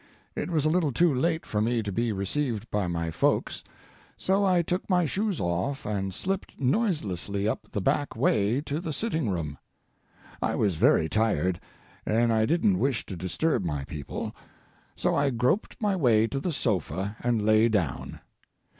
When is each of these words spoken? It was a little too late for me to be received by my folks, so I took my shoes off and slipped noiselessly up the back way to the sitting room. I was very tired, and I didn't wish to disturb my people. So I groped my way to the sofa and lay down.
It 0.35 0.49
was 0.49 0.65
a 0.65 0.69
little 0.69 0.91
too 0.91 1.13
late 1.13 1.45
for 1.45 1.61
me 1.61 1.83
to 1.83 1.91
be 1.91 2.11
received 2.11 2.67
by 2.71 2.87
my 2.87 3.11
folks, 3.11 3.63
so 4.17 4.43
I 4.43 4.63
took 4.63 4.89
my 4.89 5.05
shoes 5.05 5.39
off 5.39 5.85
and 5.85 6.11
slipped 6.11 6.59
noiselessly 6.59 7.47
up 7.47 7.67
the 7.71 7.81
back 7.81 8.15
way 8.15 8.61
to 8.61 8.79
the 8.81 8.93
sitting 8.93 9.29
room. 9.29 9.59
I 10.41 10.55
was 10.55 10.73
very 10.73 11.07
tired, 11.07 11.59
and 12.03 12.33
I 12.33 12.47
didn't 12.47 12.79
wish 12.79 13.05
to 13.05 13.15
disturb 13.15 13.63
my 13.63 13.83
people. 13.85 14.35
So 14.95 15.13
I 15.13 15.29
groped 15.29 15.79
my 15.79 15.95
way 15.95 16.25
to 16.29 16.39
the 16.39 16.51
sofa 16.51 17.15
and 17.19 17.45
lay 17.45 17.69
down. 17.69 18.21